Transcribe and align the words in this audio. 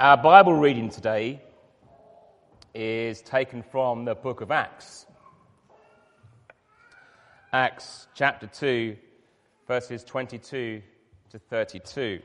Our 0.00 0.16
Bible 0.16 0.54
reading 0.54 0.90
today 0.90 1.40
is 2.74 3.22
taken 3.22 3.62
from 3.62 4.04
the 4.04 4.16
book 4.16 4.40
of 4.40 4.50
Acts. 4.50 5.06
Acts 7.52 8.08
chapter 8.12 8.48
2, 8.48 8.96
verses 9.68 10.02
22 10.02 10.82
to 11.30 11.38
32. 11.38 12.20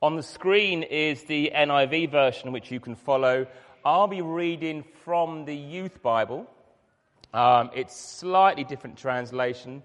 On 0.00 0.14
the 0.14 0.22
screen 0.22 0.84
is 0.84 1.24
the 1.24 1.50
NIV 1.52 2.12
version 2.12 2.52
which 2.52 2.70
you 2.70 2.78
can 2.78 2.94
follow. 2.94 3.48
I'll 3.84 4.06
be 4.06 4.22
reading 4.22 4.84
from 5.04 5.46
the 5.46 5.56
Youth 5.56 6.00
Bible. 6.00 6.48
Um, 7.34 7.70
it's 7.74 8.00
slightly 8.00 8.62
different 8.62 8.96
translation, 8.96 9.82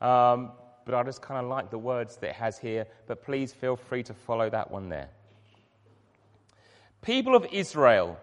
um, 0.00 0.50
but 0.84 0.92
I 0.92 1.04
just 1.04 1.22
kind 1.22 1.44
of 1.44 1.48
like 1.48 1.70
the 1.70 1.78
words 1.78 2.16
that 2.16 2.30
it 2.30 2.34
has 2.34 2.58
here. 2.58 2.88
But 3.06 3.22
please 3.22 3.52
feel 3.52 3.76
free 3.76 4.02
to 4.02 4.14
follow 4.14 4.50
that 4.50 4.72
one 4.72 4.88
there. 4.88 5.10
People 7.02 7.34
of 7.34 7.46
Israel, 7.50 8.18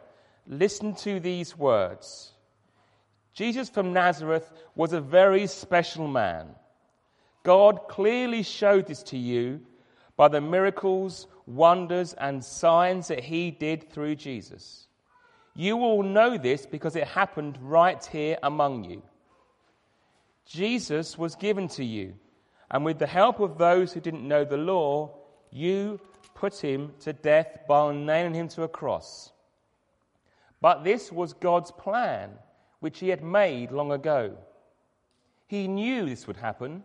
listen 0.45 0.93
to 0.95 1.19
these 1.19 1.57
words. 1.57 2.31
Jesus 3.33 3.69
from 3.69 3.93
Nazareth 3.93 4.51
was 4.75 4.93
a 4.93 5.01
very 5.01 5.47
special 5.47 6.07
man. 6.07 6.47
God 7.43 7.87
clearly 7.87 8.43
showed 8.43 8.87
this 8.87 9.03
to 9.03 9.17
you 9.17 9.61
by 10.15 10.27
the 10.27 10.41
miracles, 10.41 11.27
wonders, 11.45 12.13
and 12.13 12.43
signs 12.43 13.07
that 13.07 13.23
he 13.23 13.51
did 13.51 13.89
through 13.91 14.15
Jesus. 14.15 14.87
You 15.55 15.77
will 15.77 16.03
know 16.03 16.37
this 16.37 16.65
because 16.65 16.95
it 16.95 17.07
happened 17.07 17.57
right 17.61 18.03
here 18.05 18.37
among 18.43 18.83
you. 18.83 19.01
Jesus 20.45 21.17
was 21.17 21.35
given 21.35 21.67
to 21.69 21.83
you, 21.83 22.13
and 22.69 22.85
with 22.85 22.99
the 22.99 23.07
help 23.07 23.39
of 23.39 23.57
those 23.57 23.91
who 23.91 23.99
didn't 23.99 24.27
know 24.27 24.45
the 24.45 24.57
law, 24.57 25.15
you 25.51 25.99
put 26.37 26.55
him 26.59 26.93
to 26.99 27.13
death 27.13 27.59
by 27.67 27.91
nailing 27.91 28.35
him 28.35 28.47
to 28.47 28.61
a 28.61 28.67
cross. 28.67 29.31
But 30.61 30.83
this 30.83 31.11
was 31.11 31.33
God's 31.33 31.71
plan, 31.71 32.29
which 32.79 32.99
he 32.99 33.09
had 33.09 33.23
made 33.23 33.71
long 33.71 33.91
ago. 33.91 34.37
He 35.47 35.67
knew 35.67 36.05
this 36.05 36.27
would 36.27 36.37
happen. 36.37 36.83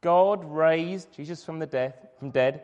God 0.00 0.42
raised 0.44 1.12
Jesus 1.12 1.44
from 1.44 1.58
the 1.58 1.66
death, 1.66 1.96
from 2.18 2.30
dead 2.30 2.62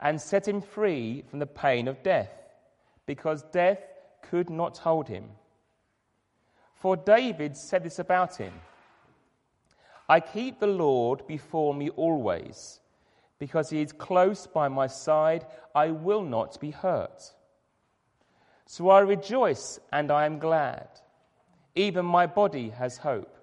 and 0.00 0.20
set 0.20 0.46
him 0.46 0.60
free 0.60 1.24
from 1.28 1.40
the 1.40 1.46
pain 1.46 1.88
of 1.88 2.02
death, 2.02 2.30
because 3.06 3.42
death 3.44 3.80
could 4.22 4.50
not 4.50 4.78
hold 4.78 5.08
him. 5.08 5.24
For 6.74 6.96
David 6.96 7.56
said 7.56 7.82
this 7.82 7.98
about 7.98 8.36
him 8.36 8.52
I 10.08 10.20
keep 10.20 10.60
the 10.60 10.66
Lord 10.68 11.26
before 11.26 11.74
me 11.74 11.88
always 11.90 12.80
because 13.38 13.70
he 13.70 13.82
is 13.82 13.92
close 13.92 14.46
by 14.46 14.68
my 14.68 14.86
side, 14.86 15.46
I 15.74 15.90
will 15.90 16.22
not 16.22 16.58
be 16.60 16.70
hurt. 16.70 17.34
So 18.66 18.90
I 18.90 19.00
rejoice 19.00 19.78
and 19.92 20.10
I 20.10 20.26
am 20.26 20.38
glad. 20.38 20.88
Even 21.74 22.04
my 22.04 22.26
body 22.26 22.70
has 22.70 22.96
hope. 22.96 23.36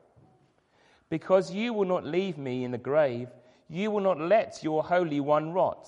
Because 1.10 1.54
you 1.54 1.74
will 1.74 1.88
not 1.88 2.06
leave 2.06 2.38
me 2.38 2.64
in 2.64 2.72
the 2.72 2.78
grave, 2.78 3.30
you 3.70 3.92
will 3.92 4.02
not 4.02 4.20
let 4.20 4.64
your 4.64 4.84
Holy 4.84 5.20
One 5.20 5.54
rot. 5.54 5.88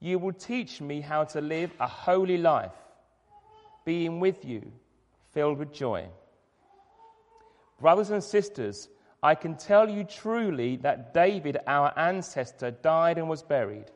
You 0.00 0.18
will 0.18 0.32
teach 0.32 0.80
me 0.80 1.00
how 1.00 1.24
to 1.24 1.40
live 1.40 1.70
a 1.78 1.86
holy 1.86 2.38
life, 2.38 2.72
being 3.84 4.18
with 4.18 4.44
you, 4.44 4.72
filled 5.32 5.58
with 5.58 5.72
joy. 5.72 6.06
Brothers 7.80 8.10
and 8.10 8.22
sisters, 8.22 8.88
I 9.22 9.34
can 9.34 9.56
tell 9.56 9.88
you 9.88 10.04
truly 10.04 10.76
that 10.78 11.12
David, 11.12 11.58
our 11.66 11.92
ancestor, 11.98 12.70
died 12.70 13.18
and 13.18 13.28
was 13.28 13.42
buried. 13.42 13.90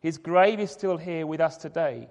His 0.00 0.18
grave 0.18 0.60
is 0.60 0.70
still 0.70 0.96
here 0.96 1.26
with 1.26 1.40
us 1.40 1.56
today. 1.56 2.08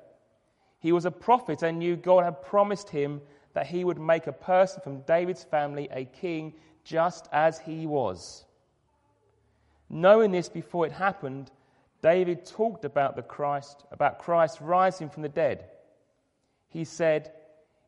He 0.80 0.92
was 0.92 1.06
a 1.06 1.12
prophet 1.12 1.62
and 1.62 1.80
knew 1.80 1.96
God 1.96 2.24
had 2.24 2.42
promised 2.42 2.90
him 2.90 3.22
that 3.54 3.68
he 3.68 3.84
would 3.84 4.00
make 4.00 4.28
a 4.28 4.32
person 4.32 4.82
from 4.82 5.02
David's 5.02 5.44
family 5.44 5.90
a 5.92 6.06
king 6.06 6.54
just 6.84 7.28
as 7.32 7.60
he 7.60 7.86
was. 7.86 8.46
Knowing 9.90 10.32
this 10.32 10.50
before 10.50 10.86
it 10.86 10.92
happened, 10.92 11.52
David 12.02 12.46
talked 12.46 12.86
about 12.86 13.16
the 13.16 13.22
Christ, 13.22 13.84
about 13.92 14.20
Christ 14.20 14.60
rising 14.62 15.10
from 15.10 15.24
the 15.24 15.30
dead. 15.30 15.66
He 16.70 16.86
said, 16.86 17.32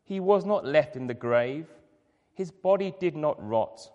He 0.04 0.20
was 0.20 0.46
not 0.46 0.66
left 0.66 0.96
in 0.96 1.08
the 1.08 1.14
grave, 1.14 1.68
his 2.34 2.52
body 2.52 2.94
did 3.00 3.16
not 3.16 3.38
rot. 3.48 3.90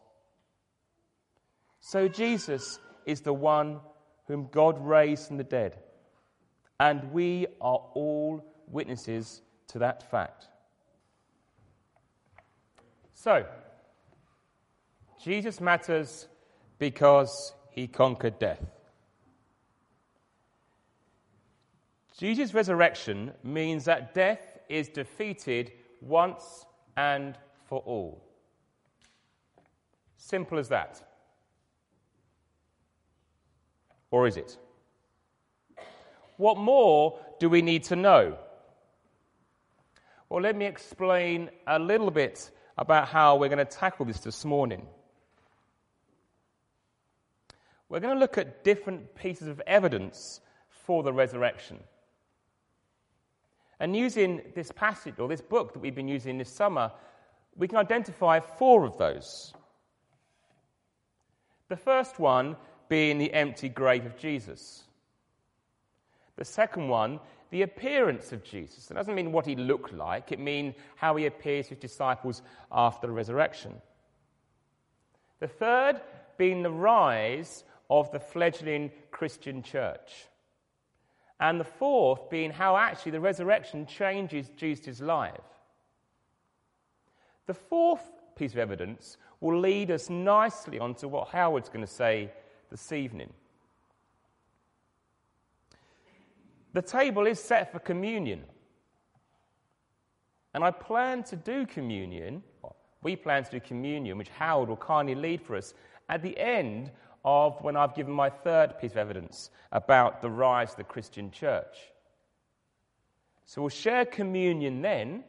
So 1.86 2.08
Jesus 2.08 2.80
is 3.04 3.20
the 3.20 3.32
one 3.32 3.78
whom 4.26 4.48
God 4.50 4.84
raised 4.84 5.28
from 5.28 5.36
the 5.36 5.44
dead. 5.44 5.78
And 6.80 7.12
we 7.12 7.46
are 7.60 7.80
all 7.94 8.44
witnesses 8.66 9.40
to 9.68 9.78
that 9.78 10.10
fact. 10.10 10.48
So, 13.14 13.46
Jesus 15.22 15.60
matters 15.60 16.26
because 16.80 17.54
he 17.70 17.86
conquered 17.86 18.40
death. 18.40 18.66
Jesus' 22.18 22.52
resurrection 22.52 23.30
means 23.44 23.84
that 23.84 24.12
death 24.12 24.58
is 24.68 24.88
defeated 24.88 25.70
once 26.00 26.66
and 26.96 27.38
for 27.68 27.78
all. 27.86 28.24
Simple 30.16 30.58
as 30.58 30.68
that. 30.70 31.00
Or 34.10 34.26
is 34.26 34.36
it? 34.36 34.56
What 36.36 36.58
more 36.58 37.18
do 37.38 37.48
we 37.48 37.62
need 37.62 37.84
to 37.84 37.96
know? 37.96 38.36
Well, 40.28 40.42
let 40.42 40.56
me 40.56 40.66
explain 40.66 41.50
a 41.66 41.78
little 41.78 42.10
bit 42.10 42.50
about 42.76 43.08
how 43.08 43.36
we're 43.36 43.48
going 43.48 43.58
to 43.58 43.64
tackle 43.64 44.04
this 44.04 44.20
this 44.20 44.44
morning. 44.44 44.86
We're 47.88 48.00
going 48.00 48.14
to 48.14 48.20
look 48.20 48.36
at 48.36 48.64
different 48.64 49.14
pieces 49.14 49.48
of 49.48 49.60
evidence 49.66 50.40
for 50.68 51.02
the 51.02 51.12
resurrection. 51.12 51.78
And 53.78 53.94
using 53.94 54.42
this 54.54 54.72
passage 54.72 55.18
or 55.18 55.28
this 55.28 55.40
book 55.40 55.72
that 55.72 55.80
we've 55.80 55.94
been 55.94 56.08
using 56.08 56.38
this 56.38 56.52
summer, 56.52 56.90
we 57.56 57.68
can 57.68 57.78
identify 57.78 58.40
four 58.40 58.84
of 58.84 58.96
those. 58.98 59.52
The 61.68 61.76
first 61.76 62.18
one 62.18 62.56
being 62.88 63.18
the 63.18 63.32
empty 63.32 63.68
grave 63.68 64.06
of 64.06 64.16
Jesus. 64.18 64.84
The 66.36 66.44
second 66.44 66.88
one, 66.88 67.20
the 67.50 67.62
appearance 67.62 68.32
of 68.32 68.44
Jesus. 68.44 68.90
It 68.90 68.94
doesn't 68.94 69.14
mean 69.14 69.32
what 69.32 69.46
he 69.46 69.56
looked 69.56 69.92
like, 69.92 70.32
it 70.32 70.38
means 70.38 70.74
how 70.96 71.16
he 71.16 71.26
appears 71.26 71.66
to 71.66 71.74
his 71.74 71.78
disciples 71.78 72.42
after 72.70 73.06
the 73.06 73.12
resurrection. 73.12 73.74
The 75.40 75.48
third 75.48 76.00
being 76.36 76.62
the 76.62 76.70
rise 76.70 77.64
of 77.88 78.10
the 78.10 78.20
fledgling 78.20 78.90
Christian 79.10 79.62
church. 79.62 80.26
And 81.38 81.60
the 81.60 81.64
fourth 81.64 82.30
being 82.30 82.50
how 82.50 82.76
actually 82.76 83.12
the 83.12 83.20
resurrection 83.20 83.86
changes 83.86 84.50
Jesus' 84.56 85.00
life. 85.00 85.32
The 87.46 87.54
fourth 87.54 88.02
piece 88.34 88.52
of 88.52 88.58
evidence 88.58 89.18
will 89.40 89.60
lead 89.60 89.90
us 89.90 90.10
nicely 90.10 90.78
onto 90.78 91.08
what 91.08 91.28
Howard's 91.28 91.68
going 91.68 91.84
to 91.84 91.92
say 91.92 92.32
this 92.70 92.92
evening. 92.92 93.32
The 96.72 96.82
table 96.82 97.26
is 97.26 97.42
set 97.42 97.72
for 97.72 97.78
communion. 97.78 98.42
And 100.52 100.64
I 100.64 100.70
plan 100.70 101.22
to 101.24 101.36
do 101.36 101.66
communion, 101.66 102.42
we 103.02 103.16
plan 103.16 103.44
to 103.44 103.50
do 103.50 103.60
communion, 103.60 104.18
which 104.18 104.30
Howard 104.30 104.68
will 104.68 104.76
kindly 104.76 105.14
lead 105.14 105.42
for 105.42 105.56
us, 105.56 105.74
at 106.08 106.22
the 106.22 106.38
end 106.38 106.90
of 107.24 107.60
when 107.62 107.76
I've 107.76 107.94
given 107.94 108.12
my 108.12 108.30
third 108.30 108.78
piece 108.78 108.92
of 108.92 108.96
evidence 108.98 109.50
about 109.72 110.22
the 110.22 110.30
rise 110.30 110.70
of 110.70 110.76
the 110.76 110.84
Christian 110.84 111.30
church. 111.30 111.76
So 113.44 113.62
we'll 113.62 113.68
share 113.68 114.04
communion 114.04 114.82
then, 114.82 115.24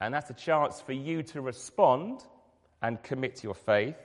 and 0.00 0.12
that's 0.12 0.30
a 0.30 0.34
chance 0.34 0.80
for 0.80 0.92
you 0.92 1.22
to 1.24 1.40
respond 1.40 2.24
and 2.82 3.02
commit 3.02 3.36
to 3.36 3.42
your 3.44 3.54
faith. 3.54 3.96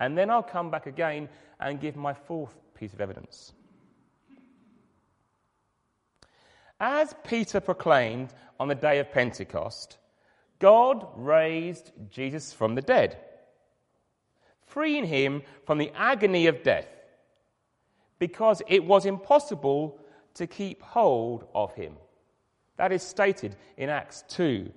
And 0.00 0.16
then 0.16 0.30
I'll 0.30 0.42
come 0.42 0.70
back 0.70 0.86
again 0.86 1.28
and 1.60 1.80
give 1.80 1.96
my 1.96 2.12
fourth 2.12 2.54
piece 2.74 2.92
of 2.92 3.00
evidence. 3.00 3.52
As 6.80 7.14
Peter 7.24 7.60
proclaimed 7.60 8.32
on 8.58 8.68
the 8.68 8.74
day 8.74 8.98
of 8.98 9.12
Pentecost, 9.12 9.98
God 10.58 11.06
raised 11.14 11.92
Jesus 12.10 12.52
from 12.52 12.74
the 12.74 12.82
dead, 12.82 13.18
freeing 14.66 15.04
him 15.04 15.42
from 15.66 15.78
the 15.78 15.92
agony 15.94 16.46
of 16.46 16.62
death, 16.62 16.88
because 18.18 18.62
it 18.66 18.84
was 18.84 19.06
impossible 19.06 19.98
to 20.34 20.46
keep 20.46 20.82
hold 20.82 21.46
of 21.54 21.72
him. 21.74 21.94
That 22.76 22.92
is 22.92 23.02
stated 23.02 23.56
in 23.76 23.88
Acts 23.88 24.24
2 24.28 24.72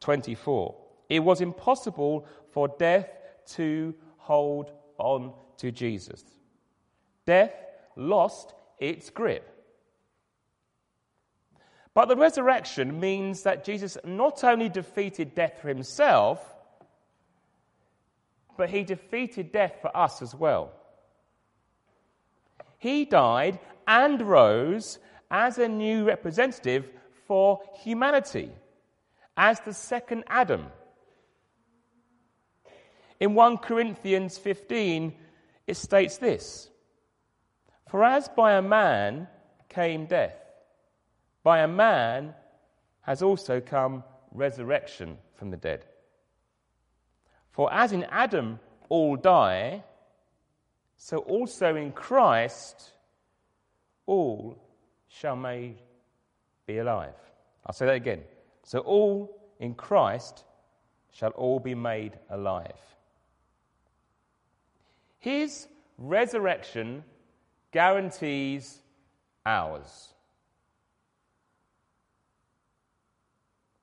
24. 0.00 0.74
It 1.08 1.20
was 1.20 1.40
impossible 1.40 2.26
for 2.52 2.68
death 2.78 3.08
to 3.54 3.94
hold 4.30 4.70
on 4.96 5.32
to 5.56 5.72
Jesus. 5.72 6.22
Death 7.26 7.52
lost 7.96 8.54
its 8.78 9.10
grip. 9.10 9.44
But 11.94 12.06
the 12.06 12.14
resurrection 12.14 13.00
means 13.00 13.42
that 13.42 13.64
Jesus 13.64 13.98
not 14.04 14.44
only 14.44 14.68
defeated 14.68 15.34
death 15.34 15.58
for 15.60 15.66
himself, 15.66 16.38
but 18.56 18.70
he 18.70 18.84
defeated 18.84 19.50
death 19.50 19.74
for 19.82 19.90
us 19.96 20.22
as 20.22 20.32
well. 20.32 20.70
He 22.78 23.04
died 23.04 23.58
and 23.88 24.22
rose 24.22 25.00
as 25.28 25.58
a 25.58 25.66
new 25.66 26.04
representative 26.04 26.88
for 27.26 27.58
humanity, 27.82 28.50
as 29.36 29.58
the 29.58 29.74
second 29.74 30.22
Adam. 30.28 30.66
In 33.20 33.34
1 33.34 33.58
Corinthians 33.58 34.38
15, 34.38 35.14
it 35.66 35.76
states 35.76 36.16
this 36.16 36.70
For 37.88 38.02
as 38.02 38.28
by 38.28 38.54
a 38.54 38.62
man 38.62 39.28
came 39.68 40.06
death, 40.06 40.36
by 41.42 41.60
a 41.60 41.68
man 41.68 42.34
has 43.02 43.22
also 43.22 43.60
come 43.60 44.02
resurrection 44.32 45.18
from 45.34 45.50
the 45.50 45.56
dead. 45.56 45.84
For 47.50 47.72
as 47.72 47.92
in 47.92 48.04
Adam 48.04 48.58
all 48.88 49.16
die, 49.16 49.84
so 50.96 51.18
also 51.18 51.76
in 51.76 51.92
Christ 51.92 52.92
all 54.06 54.56
shall 55.08 55.36
made 55.36 55.76
be 56.66 56.78
alive. 56.78 57.14
I'll 57.66 57.74
say 57.74 57.86
that 57.86 57.94
again. 57.94 58.22
So 58.62 58.78
all 58.80 59.40
in 59.58 59.74
Christ 59.74 60.44
shall 61.12 61.30
all 61.30 61.58
be 61.58 61.74
made 61.74 62.18
alive. 62.30 62.80
His 65.20 65.68
resurrection 65.98 67.04
guarantees 67.72 68.78
ours. 69.46 70.14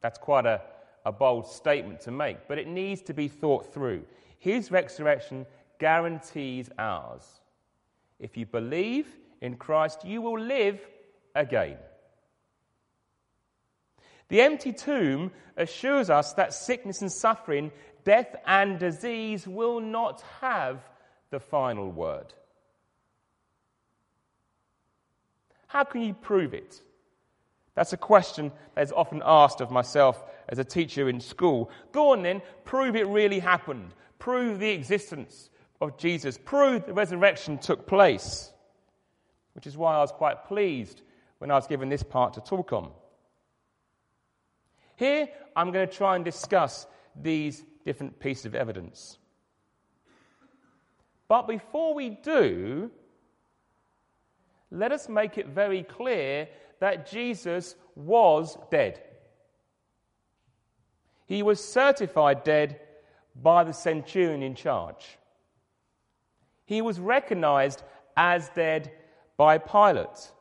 That's 0.01 0.17
quite 0.17 0.45
a, 0.45 0.61
a 1.05 1.11
bold 1.11 1.47
statement 1.47 2.01
to 2.01 2.11
make, 2.11 2.47
but 2.47 2.57
it 2.57 2.67
needs 2.67 3.01
to 3.03 3.13
be 3.13 3.27
thought 3.27 3.73
through. 3.73 4.03
His 4.39 4.71
resurrection 4.71 5.45
guarantees 5.79 6.69
ours. 6.77 7.23
If 8.19 8.35
you 8.35 8.45
believe 8.45 9.07
in 9.41 9.57
Christ, 9.57 10.05
you 10.05 10.21
will 10.21 10.39
live 10.39 10.79
again. 11.35 11.77
The 14.29 14.41
empty 14.41 14.73
tomb 14.73 15.31
assures 15.55 16.09
us 16.09 16.33
that 16.33 16.53
sickness 16.53 17.01
and 17.01 17.11
suffering, 17.11 17.71
death 18.03 18.35
and 18.45 18.79
disease 18.79 19.47
will 19.47 19.79
not 19.79 20.23
have 20.41 20.79
the 21.29 21.39
final 21.39 21.91
word. 21.91 22.33
How 25.67 25.83
can 25.83 26.01
you 26.01 26.13
prove 26.13 26.53
it? 26.53 26.81
That's 27.75 27.93
a 27.93 27.97
question 27.97 28.51
that 28.73 28.81
is 28.81 28.91
often 28.91 29.21
asked 29.23 29.61
of 29.61 29.69
myself 29.69 30.23
as 30.49 30.57
a 30.57 30.63
teacher 30.63 31.09
in 31.09 31.19
school. 31.19 31.69
Go 31.91 32.13
on 32.13 32.23
then, 32.23 32.41
prove 32.65 32.95
it 32.95 33.05
really 33.07 33.39
happened. 33.39 33.93
Prove 34.17 34.59
the 34.59 34.71
existence 34.71 35.49
of 35.79 35.97
Jesus. 35.97 36.39
Prove 36.43 36.85
the 36.85 36.93
resurrection 36.93 37.59
took 37.59 37.85
place. 37.85 38.51
Which 39.53 39.67
is 39.67 39.77
why 39.77 39.95
I 39.95 39.99
was 39.99 40.11
quite 40.11 40.45
pleased 40.45 41.01
when 41.37 41.51
I 41.51 41.55
was 41.55 41.67
given 41.67 41.89
this 41.89 42.03
part 42.03 42.33
to 42.33 42.41
talk 42.41 42.73
on. 42.73 42.91
Here, 44.95 45.27
I'm 45.55 45.71
going 45.71 45.87
to 45.87 45.93
try 45.93 46.15
and 46.15 46.25
discuss 46.25 46.87
these 47.15 47.63
different 47.85 48.19
pieces 48.19 48.47
of 48.47 48.55
evidence. 48.55 49.19
But 51.27 51.47
before 51.47 51.93
we 51.93 52.09
do, 52.09 52.89
let 54.71 54.91
us 54.91 55.09
make 55.09 55.37
it 55.37 55.47
very 55.47 55.83
clear 55.83 56.47
that 56.79 57.09
Jesus 57.09 57.75
was 57.95 58.57
dead. 58.71 59.01
He 61.25 61.43
was 61.43 61.63
certified 61.63 62.43
dead 62.43 62.79
by 63.35 63.63
the 63.63 63.73
centurion 63.73 64.41
in 64.41 64.55
charge. 64.55 65.17
He 66.65 66.81
was 66.81 66.99
recognized 66.99 67.83
as 68.15 68.49
dead 68.49 68.91
by 69.35 69.57
Pilate. 69.57 70.31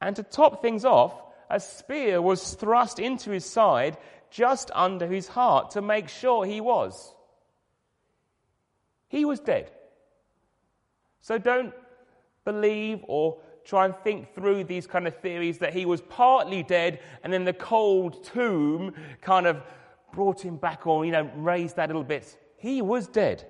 And 0.00 0.14
to 0.16 0.22
top 0.22 0.62
things 0.62 0.84
off, 0.84 1.14
a 1.50 1.60
spear 1.60 2.20
was 2.20 2.54
thrust 2.54 2.98
into 2.98 3.30
his 3.30 3.44
side 3.44 3.96
just 4.30 4.70
under 4.74 5.06
his 5.06 5.28
heart 5.28 5.70
to 5.72 5.82
make 5.82 6.08
sure 6.08 6.44
he 6.44 6.60
was. 6.60 7.14
He 9.08 9.24
was 9.24 9.40
dead. 9.40 9.70
So 11.20 11.38
don't 11.38 11.74
believe 12.44 13.00
or 13.08 13.38
try 13.64 13.84
and 13.84 13.94
think 14.02 14.34
through 14.34 14.64
these 14.64 14.86
kind 14.86 15.06
of 15.06 15.16
theories 15.18 15.58
that 15.58 15.74
he 15.74 15.84
was 15.84 16.00
partly 16.00 16.62
dead 16.62 17.00
and 17.22 17.32
then 17.32 17.44
the 17.44 17.52
cold 17.52 18.24
tomb 18.24 18.94
kind 19.20 19.46
of 19.46 19.62
brought 20.12 20.40
him 20.40 20.56
back 20.56 20.86
or, 20.86 21.04
you 21.04 21.12
know, 21.12 21.30
raised 21.36 21.76
that 21.76 21.88
little 21.88 22.04
bit. 22.04 22.38
He 22.56 22.80
was 22.80 23.06
dead. 23.06 23.46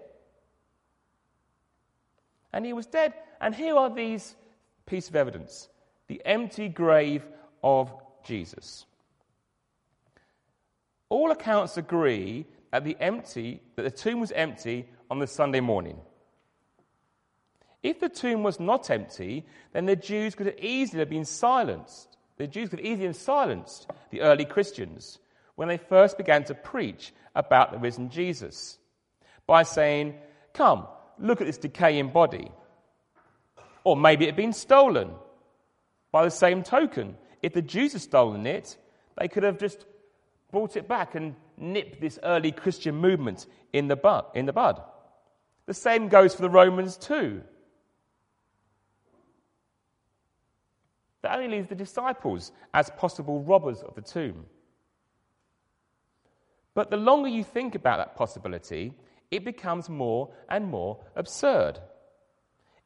And 2.52 2.66
he 2.66 2.72
was 2.72 2.87
dead. 2.87 3.14
And 3.40 3.54
here 3.54 3.76
are 3.76 3.94
these 3.94 4.34
pieces 4.87 5.11
of 5.11 5.16
evidence 5.16 5.69
the 6.08 6.22
empty 6.25 6.69
grave 6.69 7.26
of 7.62 7.93
Jesus. 8.25 8.87
All 11.11 11.31
accounts 11.31 11.76
agree 11.76 12.46
that 12.72 12.84
the 12.84 12.96
empty 12.99 13.61
that 13.76 13.82
the 13.82 13.90
tomb 13.90 14.20
was 14.20 14.32
empty 14.32 14.88
on 15.10 15.19
the 15.19 15.26
Sunday 15.26 15.60
morning. 15.60 15.99
If 17.82 18.00
the 18.00 18.08
tomb 18.08 18.43
was 18.43 18.58
not 18.58 18.90
empty, 18.90 19.46
then 19.72 19.87
the 19.87 19.96
Jews 19.96 20.34
could 20.34 20.46
have 20.46 20.58
easily 20.58 21.00
have 21.00 21.10
been 21.10 21.25
silenced. 21.25 22.16
The 22.37 22.46
Jews 22.46 22.69
could 22.69 22.81
easily 22.81 23.06
have 23.06 23.16
silenced 23.16 23.90
the 24.10 24.20
early 24.22 24.44
Christians 24.44 25.19
when 25.55 25.69
they 25.69 25.76
first 25.76 26.19
began 26.19 26.44
to 26.44 26.55
preach 26.55 27.12
about 27.34 27.72
the 27.72 27.78
risen 27.78 28.10
Jesus 28.10 28.78
by 29.46 29.62
saying, 29.62 30.14
Come, 30.55 30.87
look 31.19 31.40
at 31.40 31.46
this 31.46 31.58
decaying 31.58 32.11
body. 32.11 32.50
Or 33.84 33.96
maybe 33.96 34.25
it 34.25 34.28
had 34.28 34.37
been 34.37 34.52
stolen. 34.52 35.11
By 36.11 36.25
the 36.25 36.31
same 36.31 36.62
token, 36.62 37.16
if 37.43 37.52
the 37.52 37.62
Jews 37.62 37.93
had 37.93 38.02
stolen 38.02 38.46
it, 38.46 38.76
they 39.19 39.28
could 39.28 39.43
have 39.43 39.58
just 39.58 39.84
brought 40.50 40.76
it 40.76 40.88
back 40.88 41.14
and 41.14 41.34
nipped 41.56 42.00
this 42.00 42.19
early 42.22 42.52
Christian 42.52 42.94
movement 42.94 43.46
in 43.72 43.88
the 43.88 43.96
bud. 43.96 44.25
In 44.34 44.46
the 44.46 44.52
bud. 44.52 44.81
The 45.68 45.74
same 45.74 46.08
goes 46.08 46.34
for 46.34 46.40
the 46.40 46.48
Romans 46.48 46.96
too. 46.96 47.42
That 51.20 51.36
only 51.36 51.58
leaves 51.58 51.68
the 51.68 51.74
disciples 51.74 52.52
as 52.72 52.88
possible 52.96 53.42
robbers 53.42 53.82
of 53.82 53.94
the 53.94 54.00
tomb. 54.00 54.46
But 56.72 56.88
the 56.88 56.96
longer 56.96 57.28
you 57.28 57.44
think 57.44 57.75
about 57.75 57.98
that 57.98 58.16
possibility, 58.16 58.94
it 59.30 59.44
becomes 59.44 59.90
more 59.90 60.30
and 60.48 60.68
more 60.68 61.00
absurd. 61.16 61.78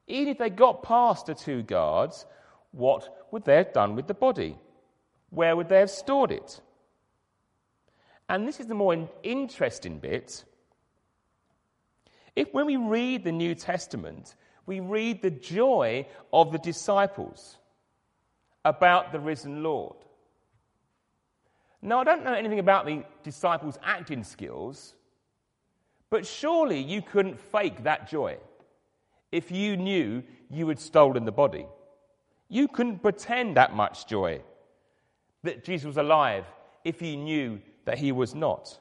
Even 0.08 0.32
if 0.32 0.38
they 0.38 0.50
got 0.50 0.82
past 0.82 1.26
the 1.26 1.36
two 1.36 1.62
guards, 1.62 2.26
what 2.72 3.28
would 3.30 3.44
they 3.44 3.58
have 3.58 3.72
done 3.72 3.94
with 3.94 4.08
the 4.08 4.14
body? 4.14 4.58
Where 5.30 5.54
would 5.54 5.68
they 5.68 5.78
have 5.78 5.90
stored 5.90 6.32
it? 6.32 6.60
And 8.28 8.48
this 8.48 8.58
is 8.58 8.66
the 8.66 8.74
more 8.74 9.08
interesting 9.22 10.00
bit. 10.00 10.42
If 12.34 12.52
when 12.52 12.66
we 12.66 12.76
read 12.76 13.24
the 13.24 13.32
New 13.32 13.54
Testament, 13.54 14.36
we 14.66 14.80
read 14.80 15.22
the 15.22 15.30
joy 15.30 16.06
of 16.32 16.52
the 16.52 16.58
disciples 16.58 17.58
about 18.64 19.12
the 19.12 19.20
risen 19.20 19.62
Lord. 19.62 19.96
Now, 21.82 21.98
I 21.98 22.04
don't 22.04 22.24
know 22.24 22.32
anything 22.32 22.60
about 22.60 22.86
the 22.86 23.02
disciples' 23.24 23.78
acting 23.82 24.22
skills, 24.22 24.94
but 26.10 26.24
surely 26.24 26.80
you 26.80 27.02
couldn't 27.02 27.40
fake 27.40 27.82
that 27.82 28.08
joy 28.08 28.38
if 29.32 29.50
you 29.50 29.76
knew 29.76 30.22
you 30.48 30.68
had 30.68 30.78
stolen 30.78 31.24
the 31.24 31.32
body. 31.32 31.66
You 32.48 32.68
couldn't 32.68 33.00
pretend 33.00 33.56
that 33.56 33.74
much 33.74 34.06
joy 34.06 34.42
that 35.42 35.64
Jesus 35.64 35.86
was 35.86 35.96
alive 35.96 36.44
if 36.84 37.02
you 37.02 37.16
knew 37.16 37.60
that 37.84 37.98
he 37.98 38.12
was 38.12 38.34
not. 38.34 38.78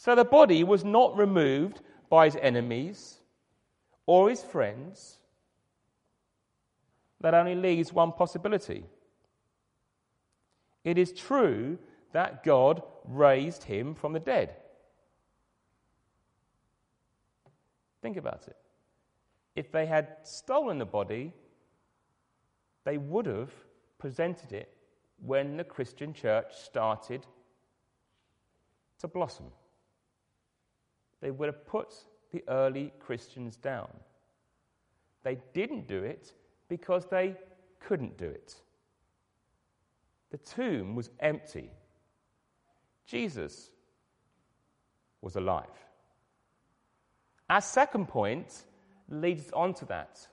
So 0.00 0.14
the 0.14 0.24
body 0.24 0.62
was 0.62 0.84
not 0.84 1.18
removed 1.18 1.80
by 2.08 2.26
his 2.26 2.36
enemies 2.40 3.18
or 4.06 4.30
his 4.30 4.44
friends. 4.44 5.18
That 7.20 7.34
only 7.34 7.56
leaves 7.56 7.92
one 7.92 8.12
possibility. 8.12 8.84
It 10.84 10.98
is 10.98 11.10
true 11.10 11.78
that 12.12 12.44
God 12.44 12.80
raised 13.04 13.64
him 13.64 13.96
from 13.96 14.12
the 14.12 14.20
dead. 14.20 14.54
Think 18.00 18.16
about 18.16 18.46
it. 18.46 18.56
If 19.56 19.72
they 19.72 19.86
had 19.86 20.18
stolen 20.22 20.78
the 20.78 20.86
body, 20.86 21.32
they 22.84 22.98
would 22.98 23.26
have 23.26 23.50
presented 23.98 24.52
it 24.52 24.72
when 25.20 25.56
the 25.56 25.64
Christian 25.64 26.14
church 26.14 26.54
started 26.54 27.26
to 29.00 29.08
blossom. 29.08 29.46
They 31.20 31.30
would 31.30 31.46
have 31.46 31.66
put 31.66 31.94
the 32.32 32.42
early 32.48 32.92
Christians 33.00 33.56
down. 33.56 33.88
They 35.22 35.38
didn't 35.52 35.86
do 35.86 36.02
it 36.02 36.32
because 36.68 37.06
they 37.06 37.34
couldn't 37.80 38.16
do 38.16 38.26
it. 38.26 38.54
The 40.30 40.38
tomb 40.38 40.94
was 40.94 41.10
empty. 41.20 41.70
Jesus 43.06 43.70
was 45.22 45.36
alive. 45.36 45.66
Our 47.48 47.62
second 47.62 48.08
point 48.08 48.64
leads 49.08 49.50
on 49.52 49.72
to 49.74 49.86
that 49.86 50.26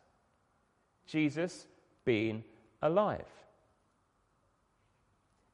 Jesus 1.08 1.66
being 2.04 2.44
alive. 2.82 3.26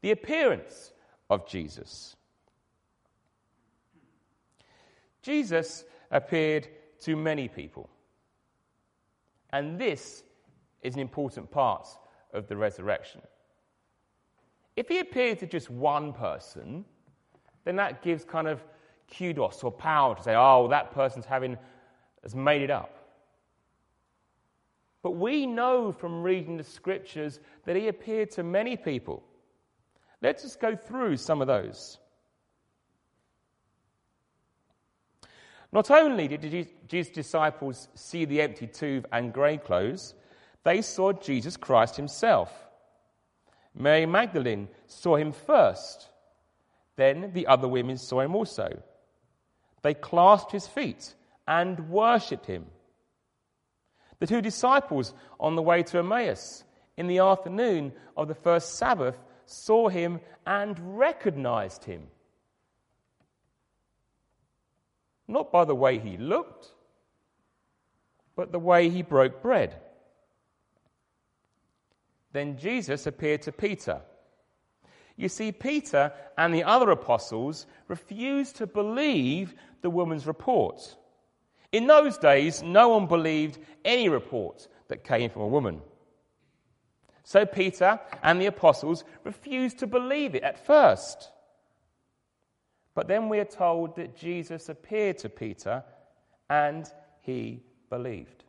The 0.02 0.12
appearance 0.12 0.92
of 1.30 1.48
Jesus. 1.48 2.16
Jesus 5.22 5.86
appeared 6.10 6.68
to 7.02 7.16
many 7.16 7.48
people. 7.48 7.90
And 9.52 9.80
this 9.80 10.24
is 10.82 10.96
an 10.96 11.00
important 11.00 11.52
part 11.52 11.88
of 12.34 12.48
the 12.48 12.56
resurrection. 12.56 13.22
If 14.76 14.88
he 14.88 15.00
appeared 15.00 15.40
to 15.40 15.48
just 15.48 15.70
one 15.70 16.14
person, 16.14 16.86
then 17.66 17.76
that 17.76 18.02
gives 18.02 18.24
kind 18.24 18.48
of 18.48 18.64
kudos 19.18 19.64
or 19.64 19.72
power 19.72 20.16
to 20.16 20.24
say, 20.24 20.36
oh, 20.36 20.68
that 20.70 20.94
person's 20.94 21.26
having, 21.26 21.58
has 22.24 22.34
made 22.34 22.62
it 22.62 22.72
up. 22.72 22.98
But 25.04 25.12
we 25.12 25.46
know 25.46 25.92
from 25.92 26.22
reading 26.22 26.58
the 26.58 26.64
scriptures 26.64 27.40
that 27.66 27.76
he 27.76 27.88
appeared 27.88 28.32
to 28.32 28.44
many 28.44 28.78
people. 28.78 29.24
Let's 30.22 30.44
just 30.44 30.60
go 30.60 30.76
through 30.76 31.18
some 31.18 31.42
of 31.42 31.48
those. 31.48 31.98
Not 35.72 35.90
only 35.90 36.28
did 36.28 36.68
Jesus' 36.88 37.14
disciples 37.14 37.88
see 37.96 38.26
the 38.26 38.42
empty 38.42 38.68
tomb 38.68 39.06
and 39.12 39.34
grave 39.34 39.64
clothes, 39.64 40.14
they 40.64 40.82
saw 40.82 41.14
Jesus 41.14 41.58
Christ 41.58 41.96
himself. 41.96 42.52
Mary 43.74 44.06
Magdalene 44.06 44.68
saw 44.88 45.16
him 45.16 45.32
first. 45.32 46.10
Then 46.98 47.32
the 47.34 47.48
other 47.48 47.68
women 47.68 47.98
saw 47.98 48.20
him 48.20 48.36
also. 48.36 48.82
They 49.82 49.94
clasped 49.94 50.52
his 50.52 50.68
feet 50.68 51.16
and 51.48 51.90
worshipped 51.90 52.46
him. 52.46 52.66
The 54.20 54.28
two 54.28 54.42
disciples 54.42 55.14
on 55.40 55.56
the 55.56 55.62
way 55.62 55.84
to 55.84 56.00
Emmaus 56.00 56.64
in 56.98 57.08
the 57.08 57.20
afternoon 57.20 57.94
of 58.16 58.28
the 58.28 58.36
first 58.36 58.76
Sabbath 58.76 59.18
saw 59.46 59.90
him 59.90 60.20
and 60.46 60.98
recognized 60.98 61.86
him. 61.86 62.04
Not 65.28 65.52
by 65.52 65.66
the 65.66 65.76
way 65.76 66.00
he 66.00 66.18
looked, 66.18 66.68
but 68.36 68.52
the 68.52 68.60
way 68.60 68.90
he 68.90 69.02
broke 69.02 69.42
bread. 69.42 69.76
Then 72.34 72.58
Jesus 72.58 73.08
appeared 73.08 73.42
to 73.44 73.52
Peter. 73.52 74.02
You 75.18 75.30
see, 75.30 75.52
Peter 75.52 76.14
and 76.38 76.54
the 76.54 76.64
other 76.64 76.90
apostles 76.90 77.68
refused 77.88 78.56
to 78.58 78.68
believe 78.68 79.54
the 79.82 79.90
woman's 79.90 80.26
report. 80.26 80.96
In 81.72 81.88
those 81.88 82.18
days, 82.18 82.64
no 82.64 82.90
one 82.90 83.08
believed 83.08 83.60
any 83.86 84.10
report 84.10 84.68
that 84.88 85.04
came 85.04 85.30
from 85.30 85.44
a 85.44 85.48
woman. 85.48 85.82
So 87.24 87.46
Peter 87.46 88.00
and 88.24 88.42
the 88.42 88.48
apostles 88.48 89.04
refused 89.24 89.80
to 89.80 89.88
believe 89.88 90.36
it 90.36 90.44
at 90.44 90.66
first. 90.66 91.30
But 92.94 93.08
then 93.08 93.30
we 93.30 93.40
are 93.40 93.46
told 93.46 93.96
that 93.96 94.18
Jesus 94.18 94.70
appeared 94.70 95.18
to 95.20 95.30
Peter 95.30 95.84
and 96.50 96.86
he 97.22 97.64
believed. 97.90 98.44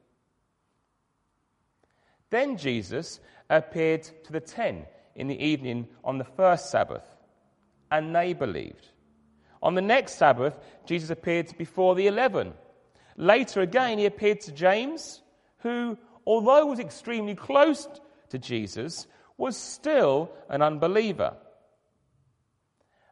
Then 2.30 2.56
Jesus 2.56 3.20
appeared 3.50 4.02
to 4.24 4.32
the 4.32 4.40
ten 4.40 4.86
in 5.14 5.28
the 5.28 5.40
evening 5.40 5.86
on 6.02 6.18
the 6.18 6.24
first 6.24 6.70
Sabbath, 6.70 7.04
and 7.90 8.16
they 8.16 8.32
believed. 8.32 8.88
On 9.62 9.74
the 9.74 9.82
next 9.82 10.14
Sabbath, 10.14 10.58
Jesus 10.86 11.10
appeared 11.10 11.56
before 11.58 11.94
the 11.94 12.06
eleven. 12.06 12.54
Later 13.16 13.60
again, 13.60 13.98
he 13.98 14.06
appeared 14.06 14.40
to 14.40 14.52
James, 14.52 15.20
who, 15.58 15.98
although 16.26 16.66
was 16.66 16.80
extremely 16.80 17.34
close 17.34 17.86
to 18.30 18.38
Jesus, 18.38 19.06
was 19.36 19.56
still 19.56 20.32
an 20.48 20.62
unbeliever. 20.62 21.36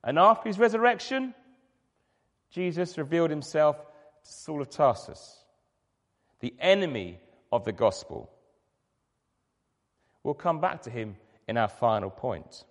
And 0.02 0.18
after 0.18 0.48
his 0.48 0.58
resurrection, 0.58 1.34
Jesus 2.50 2.98
revealed 2.98 3.30
himself 3.30 3.76
to 4.24 4.32
Saul 4.32 4.62
of 4.62 4.70
Tarsus, 4.70 5.44
the 6.40 6.54
enemy 6.58 7.18
of 7.52 7.64
the 7.64 7.72
gospel. 7.72 8.30
We'll 10.22 10.34
come 10.34 10.60
back 10.60 10.82
to 10.82 10.90
him 10.90 11.16
in 11.48 11.56
our 11.56 11.68
final 11.68 12.10
point. 12.10 12.64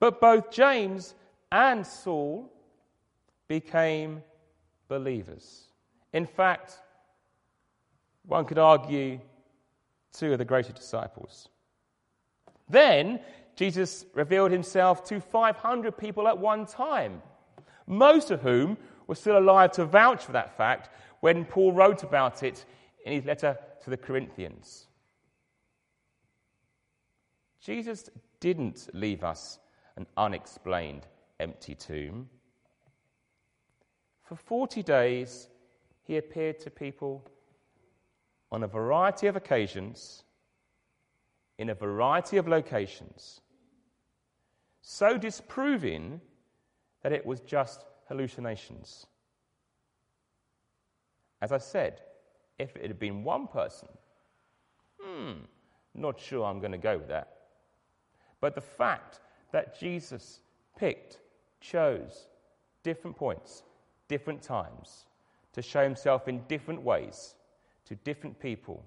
But 0.00 0.20
both 0.20 0.50
James 0.50 1.14
and 1.50 1.86
Saul 1.86 2.52
became 3.48 4.22
believers. 4.88 5.64
In 6.12 6.26
fact, 6.26 6.78
one 8.26 8.44
could 8.44 8.58
argue 8.58 9.20
two 10.12 10.32
of 10.32 10.38
the 10.38 10.44
greater 10.44 10.72
disciples. 10.72 11.48
Then 12.68 13.20
Jesus 13.58 14.06
revealed 14.14 14.52
himself 14.52 15.02
to 15.06 15.20
500 15.20 15.98
people 15.98 16.28
at 16.28 16.38
one 16.38 16.64
time, 16.64 17.20
most 17.88 18.30
of 18.30 18.40
whom 18.40 18.78
were 19.08 19.16
still 19.16 19.36
alive 19.36 19.72
to 19.72 19.84
vouch 19.84 20.24
for 20.24 20.30
that 20.30 20.56
fact 20.56 20.90
when 21.22 21.44
Paul 21.44 21.72
wrote 21.72 22.04
about 22.04 22.44
it 22.44 22.64
in 23.04 23.14
his 23.14 23.24
letter 23.24 23.58
to 23.82 23.90
the 23.90 23.96
Corinthians. 23.96 24.86
Jesus 27.60 28.08
didn't 28.38 28.90
leave 28.92 29.24
us 29.24 29.58
an 29.96 30.06
unexplained 30.16 31.08
empty 31.40 31.74
tomb. 31.74 32.28
For 34.22 34.36
40 34.36 34.84
days, 34.84 35.48
he 36.04 36.16
appeared 36.16 36.60
to 36.60 36.70
people 36.70 37.28
on 38.52 38.62
a 38.62 38.68
variety 38.68 39.26
of 39.26 39.34
occasions, 39.34 40.22
in 41.58 41.70
a 41.70 41.74
variety 41.74 42.36
of 42.36 42.46
locations, 42.46 43.40
so 44.82 45.18
disproving 45.18 46.20
that 47.02 47.12
it 47.12 47.24
was 47.24 47.40
just 47.40 47.84
hallucinations. 48.08 49.06
As 51.40 51.52
I 51.52 51.58
said, 51.58 52.00
if 52.58 52.76
it 52.76 52.82
had 52.82 52.98
been 52.98 53.22
one 53.22 53.46
person, 53.46 53.88
hmm, 55.00 55.32
not 55.94 56.18
sure 56.18 56.44
I'm 56.44 56.58
going 56.58 56.72
to 56.72 56.78
go 56.78 56.98
with 56.98 57.08
that. 57.08 57.34
But 58.40 58.54
the 58.54 58.60
fact 58.60 59.20
that 59.52 59.78
Jesus 59.78 60.40
picked, 60.76 61.18
chose 61.60 62.26
different 62.82 63.16
points, 63.16 63.62
different 64.08 64.42
times 64.42 65.06
to 65.52 65.62
show 65.62 65.82
himself 65.82 66.28
in 66.28 66.40
different 66.48 66.82
ways 66.82 67.34
to 67.86 67.94
different 67.96 68.38
people 68.38 68.84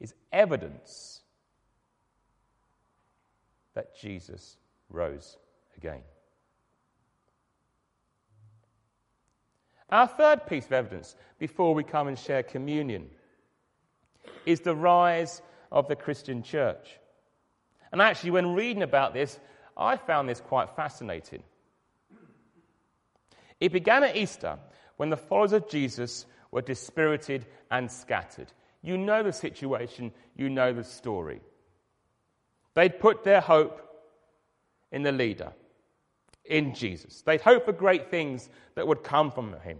is 0.00 0.14
evidence 0.32 1.22
that 3.74 3.96
Jesus 3.98 4.56
rose 4.90 5.36
again. 5.76 6.00
Our 9.90 10.06
third 10.06 10.46
piece 10.46 10.66
of 10.66 10.72
evidence 10.72 11.14
before 11.38 11.74
we 11.74 11.84
come 11.84 12.08
and 12.08 12.18
share 12.18 12.42
communion 12.42 13.08
is 14.44 14.60
the 14.60 14.74
rise 14.74 15.42
of 15.70 15.86
the 15.86 15.96
Christian 15.96 16.42
church. 16.42 16.98
And 17.92 18.02
actually, 18.02 18.32
when 18.32 18.54
reading 18.54 18.82
about 18.82 19.14
this, 19.14 19.38
I 19.76 19.96
found 19.96 20.28
this 20.28 20.40
quite 20.40 20.74
fascinating. 20.74 21.42
It 23.60 23.72
began 23.72 24.02
at 24.04 24.16
Easter 24.16 24.58
when 24.96 25.10
the 25.10 25.16
followers 25.16 25.52
of 25.52 25.68
Jesus 25.68 26.26
were 26.50 26.62
dispirited 26.62 27.46
and 27.70 27.90
scattered. 27.90 28.52
You 28.82 28.98
know 28.98 29.22
the 29.22 29.32
situation, 29.32 30.12
you 30.36 30.48
know 30.48 30.72
the 30.72 30.84
story. 30.84 31.40
They'd 32.74 33.00
put 33.00 33.24
their 33.24 33.40
hope 33.40 33.85
in 34.92 35.02
the 35.02 35.12
leader, 35.12 35.52
in 36.44 36.74
Jesus. 36.74 37.22
They'd 37.22 37.40
hoped 37.40 37.66
for 37.66 37.72
great 37.72 38.10
things 38.10 38.48
that 38.74 38.86
would 38.86 39.02
come 39.02 39.30
from 39.30 39.54
him. 39.60 39.78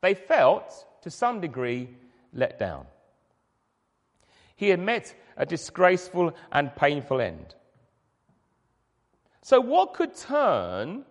They 0.00 0.14
felt, 0.14 0.72
to 1.02 1.10
some 1.10 1.40
degree, 1.40 1.88
let 2.32 2.58
down. 2.58 2.86
He 4.56 4.68
had 4.68 4.80
met 4.80 5.14
a 5.36 5.46
disgraceful 5.46 6.34
and 6.50 6.74
painful 6.76 7.20
end. 7.20 7.54
So, 9.42 9.60
what 9.60 9.94
could 9.94 10.14
turn 10.14 11.04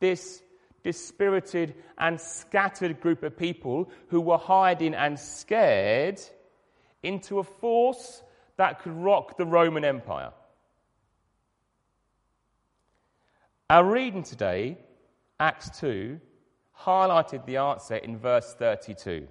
this 0.00 0.42
dispirited 0.82 1.74
and 1.96 2.20
scattered 2.20 3.00
group 3.00 3.22
of 3.22 3.36
people 3.36 3.90
who 4.08 4.20
were 4.20 4.38
hiding 4.38 4.94
and 4.94 5.18
scared 5.18 6.20
into 7.02 7.38
a 7.38 7.44
force 7.44 8.22
that 8.56 8.82
could 8.82 8.92
rock 8.92 9.36
the 9.36 9.46
Roman 9.46 9.84
Empire? 9.84 10.32
Our 13.74 13.84
reading 13.84 14.22
today, 14.22 14.78
Acts 15.40 15.80
2, 15.80 16.20
highlighted 16.78 17.44
the 17.44 17.56
answer 17.56 17.96
in 17.96 18.16
verse 18.16 18.54
32. 18.56 19.26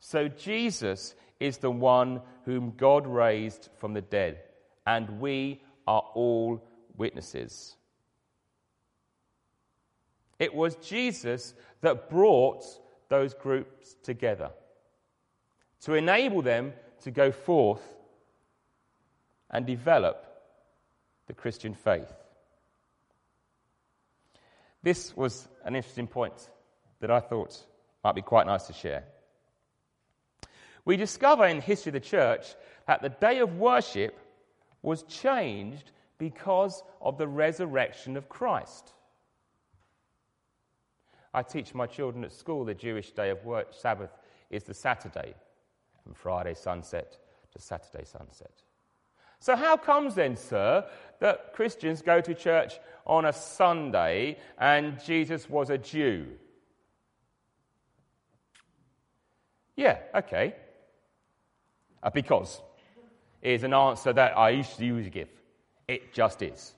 So 0.00 0.28
Jesus 0.28 1.14
is 1.38 1.56
the 1.56 1.70
one 1.70 2.20
whom 2.44 2.74
God 2.76 3.06
raised 3.06 3.70
from 3.78 3.94
the 3.94 4.02
dead, 4.02 4.38
and 4.86 5.18
we 5.18 5.62
are 5.86 6.02
all 6.12 6.62
witnesses. 6.94 7.76
It 10.38 10.54
was 10.54 10.76
Jesus 10.76 11.54
that 11.80 12.10
brought 12.10 12.66
those 13.08 13.32
groups 13.32 13.96
together 14.02 14.50
to 15.84 15.94
enable 15.94 16.42
them 16.42 16.74
to 17.00 17.10
go 17.10 17.32
forth 17.32 17.94
and 19.48 19.64
develop 19.64 20.29
the 21.30 21.34
Christian 21.34 21.74
faith. 21.74 22.12
This 24.82 25.16
was 25.16 25.46
an 25.64 25.76
interesting 25.76 26.08
point 26.08 26.34
that 26.98 27.12
I 27.12 27.20
thought 27.20 27.56
might 28.02 28.16
be 28.16 28.22
quite 28.22 28.48
nice 28.48 28.66
to 28.66 28.72
share. 28.72 29.04
We 30.84 30.96
discover 30.96 31.46
in 31.46 31.58
the 31.58 31.62
history 31.62 31.90
of 31.90 31.94
the 31.94 32.00
church 32.00 32.56
that 32.88 33.00
the 33.00 33.10
day 33.10 33.38
of 33.38 33.58
worship 33.58 34.18
was 34.82 35.04
changed 35.04 35.92
because 36.18 36.82
of 37.00 37.16
the 37.16 37.28
resurrection 37.28 38.16
of 38.16 38.28
Christ. 38.28 38.92
I 41.32 41.42
teach 41.42 41.74
my 41.74 41.86
children 41.86 42.24
at 42.24 42.32
school 42.32 42.64
the 42.64 42.74
Jewish 42.74 43.12
day 43.12 43.30
of 43.30 43.44
work, 43.44 43.68
Sabbath 43.70 44.10
is 44.50 44.64
the 44.64 44.74
Saturday, 44.74 45.34
from 46.02 46.12
Friday 46.14 46.54
sunset 46.54 47.18
to 47.52 47.62
Saturday 47.62 48.04
sunset. 48.04 48.64
So, 49.40 49.56
how 49.56 49.76
comes 49.76 50.14
then, 50.14 50.36
sir, 50.36 50.86
that 51.18 51.54
Christians 51.54 52.02
go 52.02 52.20
to 52.20 52.34
church 52.34 52.78
on 53.06 53.24
a 53.24 53.32
Sunday 53.32 54.38
and 54.58 55.02
Jesus 55.02 55.48
was 55.48 55.70
a 55.70 55.78
Jew? 55.78 56.26
Yeah, 59.76 59.98
okay. 60.14 60.54
Uh, 62.02 62.10
because 62.10 62.60
is 63.42 63.64
an 63.64 63.72
answer 63.72 64.12
that 64.12 64.36
I 64.36 64.50
usually 64.50 65.08
give. 65.10 65.28
It 65.88 66.12
just 66.12 66.42
is. 66.42 66.74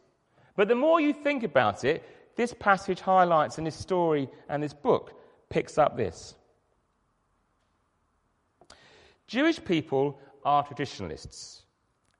But 0.57 0.69
the 0.69 0.75
more 0.75 1.01
you 1.01 1.13
think 1.13 1.43
about 1.43 1.85
it, 1.85 2.05
this 2.37 2.55
passage 2.55 3.01
highlights, 3.01 3.59
and 3.59 3.67
this 3.67 3.75
story 3.75 4.29
and 4.49 4.63
this 4.63 4.73
book 4.73 5.15
picks 5.49 5.79
up 5.79 5.97
this. 5.97 6.35
Jewish 9.27 9.63
people 9.65 10.19
are 10.45 10.65
traditionalists, 10.65 11.63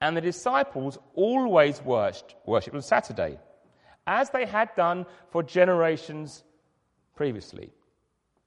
and 0.03 0.17
the 0.17 0.21
disciples 0.21 0.99
always 1.15 1.81
worshipped, 1.83 2.35
worshipped 2.45 2.75
on 2.75 2.83
Saturday, 2.83 3.39
as 4.05 4.31
they 4.31 4.45
had 4.45 4.75
done 4.75 5.07
for 5.31 5.45
generations 5.45 6.43
previously. 7.15 7.71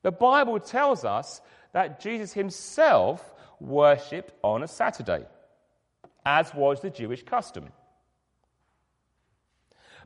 The 0.02 0.12
Bible 0.12 0.60
tells 0.60 1.06
us 1.06 1.40
that 1.72 2.02
Jesus 2.02 2.34
himself 2.34 3.34
worshipped 3.62 4.34
on 4.44 4.64
a 4.64 4.68
Saturday, 4.68 5.26
as 6.26 6.54
was 6.54 6.82
the 6.82 6.90
Jewish 6.90 7.24
custom. 7.24 7.70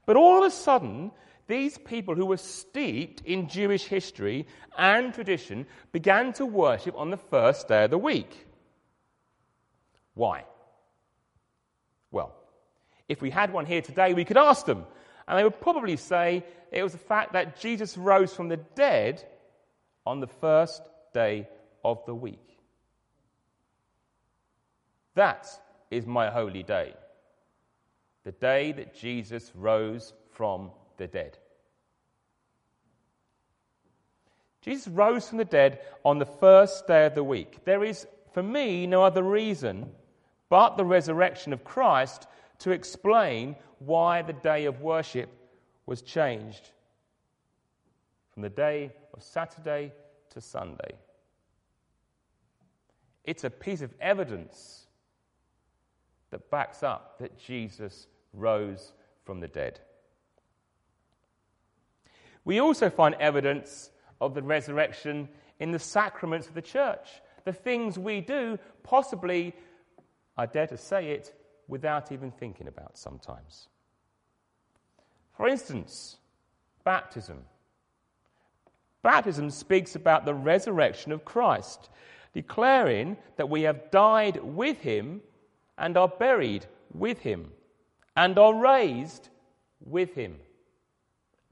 But 0.06 0.18
all 0.18 0.38
of 0.38 0.48
a 0.48 0.56
sudden, 0.56 1.10
these 1.48 1.80
people 1.80 2.14
who 2.14 2.28
were 2.28 2.38
steeped 2.38 3.22
in 3.26 3.50
Jewish 3.50 3.86
history 3.86 4.46
and 4.78 5.16
tradition 5.16 5.66
began 5.92 6.32
to 6.34 6.46
worship 6.46 6.96
on 6.96 7.10
the 7.10 7.18
first 7.18 7.68
day 7.68 7.86
of 7.86 7.90
the 7.90 7.98
week. 7.98 8.46
Why? 10.14 10.44
If 13.10 13.22
we 13.22 13.32
had 13.32 13.52
one 13.52 13.66
here 13.66 13.82
today, 13.82 14.14
we 14.14 14.24
could 14.24 14.38
ask 14.38 14.66
them, 14.66 14.86
and 15.28 15.38
they 15.38 15.44
would 15.44 15.60
probably 15.60 15.98
say 15.98 16.46
it 16.72 16.84
was 16.84 16.92
the 16.92 17.00
fact 17.00 17.34
that 17.34 17.60
Jesus 17.60 17.98
rose 17.98 18.34
from 18.34 18.48
the 18.48 18.58
dead 18.58 19.26
on 20.06 20.20
the 20.20 20.28
first 20.28 20.84
day 21.14 21.50
of 21.84 22.06
the 22.06 22.14
week. 22.16 22.40
That 25.16 25.48
is 25.90 26.06
my 26.06 26.30
holy 26.30 26.64
day, 26.64 26.94
the 28.24 28.32
day 28.32 28.72
that 28.74 28.96
Jesus 28.96 29.52
rose 29.56 30.14
from 30.32 30.70
the 30.98 31.08
dead. 31.08 31.38
Jesus 34.62 34.88
rose 34.88 35.28
from 35.28 35.40
the 35.40 35.46
dead 35.46 35.80
on 36.06 36.20
the 36.20 36.26
first 36.26 36.86
day 36.86 37.06
of 37.06 37.16
the 37.16 37.24
week. 37.24 37.66
There 37.66 37.84
is, 37.84 38.06
for 38.34 38.44
me, 38.44 38.86
no 38.86 39.04
other 39.04 39.24
reason 39.24 39.90
but 40.50 40.78
the 40.78 40.86
resurrection 40.86 41.54
of 41.54 41.64
Christ 41.64 42.28
to 42.60 42.72
explain 42.72 43.56
why 43.80 44.22
the 44.22 44.34
day 44.34 44.66
of 44.66 44.82
worship 44.82 45.30
was 45.86 46.02
changed 46.02 46.70
from 48.34 48.44
the 48.44 48.50
day 48.50 48.92
of 49.14 49.24
Saturday 49.24 49.92
to 50.30 50.42
Sunday. 50.42 50.92
It's 53.24 53.44
a 53.44 53.50
piece 53.50 53.82
of 53.82 53.94
evidence 54.00 54.86
that 56.32 56.52
backs 56.52 56.84
up 56.84 57.20
that 57.20 57.38
Jesus 57.38 58.08
rose 58.34 58.94
from 59.24 59.40
the 59.40 59.48
dead. 59.48 59.80
We 62.46 62.60
also 62.60 62.90
find 62.90 63.16
evidence 63.20 63.92
of 64.22 64.34
the 64.34 64.42
resurrection 64.42 65.30
in 65.60 65.72
the 65.72 65.80
sacraments 65.80 66.48
of 66.48 66.54
the 66.54 66.62
church, 66.62 67.22
the 67.46 67.54
things 67.54 67.98
we 67.98 68.22
do, 68.22 68.58
possibly, 68.84 69.54
I 70.38 70.46
dare 70.46 70.68
to 70.68 70.78
say 70.78 71.12
it, 71.12 71.39
without 71.70 72.12
even 72.12 72.32
thinking 72.32 72.68
about 72.68 72.98
sometimes. 72.98 73.70
For 75.38 75.48
instance, 75.48 76.18
baptism. 76.84 77.38
Baptism 79.04 79.50
speaks 79.52 79.96
about 79.96 80.26
the 80.26 80.34
resurrection 80.34 81.14
of 81.14 81.24
Christ, 81.24 81.90
declaring 82.34 83.16
that 83.38 83.50
we 83.50 83.62
have 83.62 83.92
died 83.92 84.44
with 84.44 84.82
him 84.82 85.22
and 85.78 85.96
are 85.96 86.10
buried 86.10 86.66
with 86.94 87.20
him 87.20 87.52
and 88.18 88.38
are 88.38 88.54
raised 88.54 89.30
with 89.80 90.14
him 90.14 90.36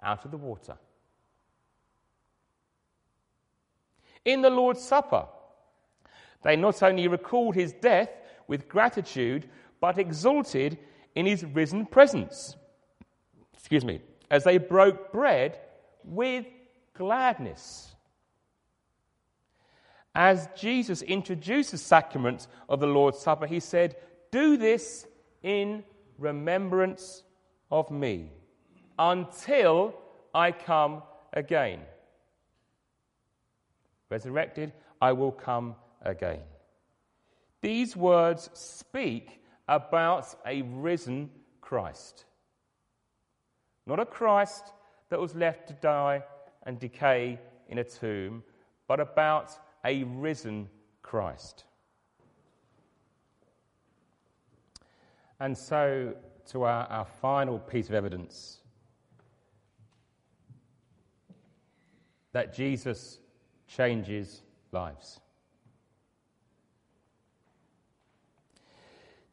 out 0.03 0.25
of 0.25 0.31
the 0.31 0.37
water. 0.37 0.75
In 4.25 4.41
the 4.41 4.49
Lord's 4.49 4.81
Supper, 4.81 5.25
they 6.43 6.57
not 6.57 6.83
only 6.83 7.07
recalled 7.07 7.55
his 7.55 7.71
death 7.71 8.09
with 8.47 8.67
gratitude, 8.67 9.49
but 9.79 9.97
exalted 9.97 10.77
in 11.15 11.25
his 11.25 11.43
risen 11.43 11.85
presence. 11.85 12.55
Excuse 13.53 13.85
me, 13.85 14.01
as 14.29 14.43
they 14.43 14.57
broke 14.57 15.11
bread 15.11 15.59
with 16.03 16.45
gladness. 16.93 17.95
As 20.15 20.49
Jesus 20.55 21.01
introduced 21.03 21.71
the 21.71 21.77
sacrament 21.77 22.47
of 22.67 22.79
the 22.79 22.87
Lord's 22.87 23.19
Supper, 23.19 23.45
he 23.45 23.59
said, 23.59 23.95
Do 24.31 24.57
this 24.57 25.05
in 25.43 25.83
remembrance 26.17 27.23
of 27.69 27.91
me 27.91 28.31
until 28.97 29.93
I 30.33 30.51
come 30.51 31.03
again. 31.33 31.81
Resurrected, 34.09 34.73
I 35.01 35.11
will 35.11 35.31
come 35.31 35.75
again. 36.01 36.39
These 37.61 37.95
words 37.95 38.49
speak 38.53 39.41
about 39.67 40.35
a 40.45 40.61
risen 40.61 41.29
Christ. 41.61 42.25
Not 43.85 43.99
a 43.99 44.05
Christ 44.05 44.73
that 45.09 45.19
was 45.19 45.35
left 45.35 45.67
to 45.67 45.73
die 45.73 46.23
and 46.63 46.79
decay 46.79 47.39
in 47.69 47.77
a 47.77 47.83
tomb, 47.83 48.43
but 48.87 48.99
about 48.99 49.51
a 49.85 50.03
risen 50.03 50.69
Christ. 51.01 51.63
And 55.39 55.57
so, 55.57 56.15
to 56.51 56.63
our, 56.63 56.85
our 56.87 57.05
final 57.05 57.59
piece 57.59 57.89
of 57.89 57.95
evidence 57.95 58.57
that 62.31 62.53
Jesus 62.55 63.19
changes 63.67 64.41
lives. 64.71 65.19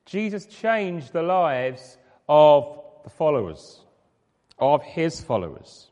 Jesus 0.07 0.47
changed 0.47 1.13
the 1.13 1.23
lives 1.23 1.97
of 2.29 2.81
the 3.03 3.11
followers, 3.11 3.81
of 4.59 4.83
his 4.83 5.21
followers. 5.21 5.91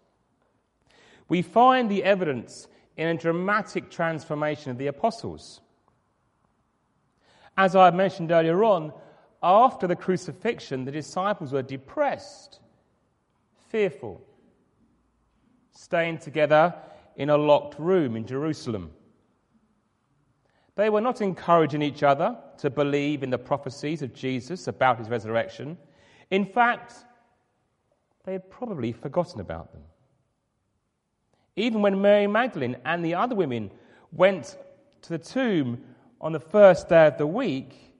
We 1.28 1.42
find 1.42 1.90
the 1.90 2.04
evidence 2.04 2.68
in 2.96 3.08
a 3.08 3.16
dramatic 3.16 3.90
transformation 3.90 4.70
of 4.70 4.78
the 4.78 4.88
apostles. 4.88 5.60
As 7.56 7.74
I 7.74 7.90
mentioned 7.90 8.30
earlier 8.30 8.62
on, 8.64 8.92
after 9.42 9.86
the 9.86 9.96
crucifixion, 9.96 10.84
the 10.84 10.92
disciples 10.92 11.52
were 11.52 11.62
depressed, 11.62 12.60
fearful, 13.68 14.22
staying 15.72 16.18
together 16.18 16.74
in 17.16 17.30
a 17.30 17.36
locked 17.36 17.78
room 17.78 18.16
in 18.16 18.26
Jerusalem. 18.26 18.92
They 20.82 20.90
were 20.90 21.00
not 21.00 21.20
encouraging 21.20 21.80
each 21.80 22.02
other 22.02 22.36
to 22.58 22.68
believe 22.68 23.22
in 23.22 23.30
the 23.30 23.38
prophecies 23.38 24.02
of 24.02 24.12
Jesus 24.12 24.66
about 24.66 24.98
his 24.98 25.08
resurrection. 25.08 25.78
In 26.32 26.44
fact, 26.44 26.94
they 28.24 28.32
had 28.32 28.50
probably 28.50 28.90
forgotten 28.90 29.40
about 29.40 29.70
them. 29.70 29.82
Even 31.54 31.82
when 31.82 32.02
Mary 32.02 32.26
Magdalene 32.26 32.78
and 32.84 33.04
the 33.04 33.14
other 33.14 33.36
women 33.36 33.70
went 34.10 34.56
to 35.02 35.10
the 35.10 35.18
tomb 35.18 35.84
on 36.20 36.32
the 36.32 36.40
first 36.40 36.88
day 36.88 37.06
of 37.06 37.16
the 37.16 37.28
week, 37.28 37.94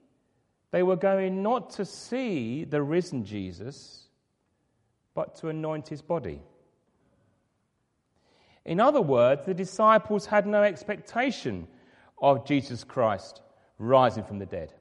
they 0.71 0.83
were 0.83 0.97
going 0.97 1.41
not 1.41 1.69
to 1.75 1.85
see 1.85 2.65
the 2.65 2.81
risen 2.81 3.23
Jesus, 3.23 4.09
but 5.13 5.35
to 5.35 5.47
anoint 5.47 5.87
his 5.87 6.01
body. 6.01 6.41
In 8.65 8.81
other 8.81 9.01
words, 9.01 9.45
the 9.45 9.53
disciples 9.53 10.25
had 10.25 10.45
no 10.45 10.63
expectation 10.63 11.69
of 12.23 12.45
Jesus 12.45 12.85
Christ 12.85 13.41
rising 13.77 14.23
from 14.23 14.39
the 14.39 14.45
dead. 14.45 14.73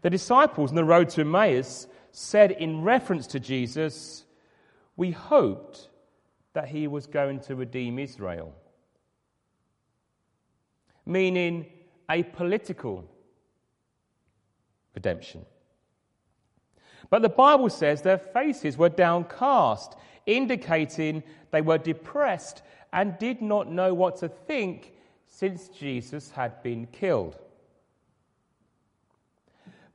The 0.00 0.10
disciples 0.10 0.70
on 0.70 0.76
the 0.76 0.84
road 0.84 1.10
to 1.10 1.20
Emmaus 1.20 1.86
said 2.10 2.50
in 2.50 2.82
reference 2.82 3.26
to 3.28 3.38
Jesus, 3.38 4.24
We 4.96 5.10
hoped 5.10 5.90
that 6.54 6.68
he 6.68 6.88
was 6.88 7.06
going 7.06 7.40
to 7.40 7.54
redeem 7.54 7.98
Israel. 7.98 8.54
Meaning 11.04 11.66
a 12.08 12.22
political 12.22 13.04
redemption. 14.94 15.44
But 17.10 17.22
the 17.22 17.28
Bible 17.28 17.68
says 17.68 18.00
their 18.00 18.18
faces 18.18 18.78
were 18.78 18.88
downcast, 18.88 19.96
indicating 20.24 21.22
they 21.50 21.60
were 21.60 21.78
depressed 21.78 22.62
and 22.92 23.18
did 23.18 23.42
not 23.42 23.70
know 23.70 23.92
what 23.92 24.16
to 24.18 24.28
think 24.28 24.94
since 25.30 25.68
Jesus 25.68 26.30
had 26.30 26.62
been 26.62 26.86
killed. 26.86 27.38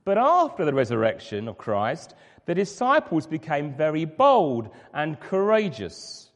But 0.04 0.18
after 0.18 0.64
the 0.64 0.74
resurrection 0.74 1.46
of 1.46 1.58
Christ, 1.58 2.14
the 2.46 2.54
disciples 2.54 3.26
became 3.26 3.74
very 3.74 4.04
bold 4.04 4.70
and 4.94 5.20
courageous. 5.20 6.30